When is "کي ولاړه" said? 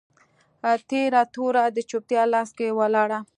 2.57-3.19